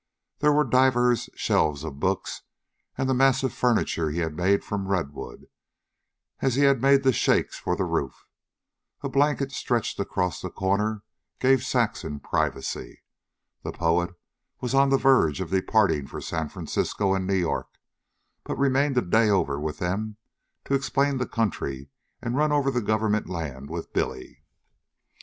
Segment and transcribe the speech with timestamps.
[0.39, 2.41] There were divers shelves of books,
[2.97, 5.45] and the massive furniture he had made from redwood,
[6.39, 8.25] as he had made the shakes for the roof.
[9.03, 11.03] A blanket, stretched across a corner,
[11.39, 13.03] gave Saxon privacy.
[13.61, 14.15] The poet
[14.59, 17.69] was on the verge of departing for San Francisco and New York,
[18.43, 20.17] but remained a day over with them
[20.65, 21.89] to explain the country
[22.23, 24.41] and run over the government land with Billy.